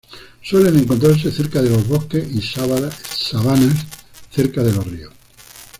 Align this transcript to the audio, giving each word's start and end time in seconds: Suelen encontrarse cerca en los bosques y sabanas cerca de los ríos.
Suelen 0.41 0.79
encontrarse 0.79 1.31
cerca 1.31 1.59
en 1.59 1.73
los 1.73 1.87
bosques 1.87 2.27
y 2.33 2.41
sabanas 2.41 2.95
cerca 4.31 4.63
de 4.63 4.73
los 4.73 4.87
ríos. 4.87 5.13